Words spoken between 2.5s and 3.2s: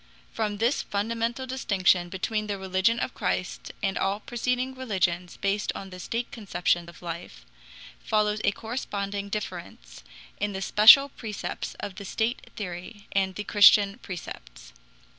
religion of